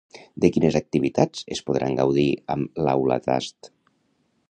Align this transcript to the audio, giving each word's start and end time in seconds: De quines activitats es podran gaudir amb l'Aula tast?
De 0.45 0.49
quines 0.55 0.77
activitats 0.79 1.45
es 1.57 1.63
podran 1.69 1.99
gaudir 2.01 2.27
amb 2.57 2.83
l'Aula 2.87 3.23
tast? 3.31 3.75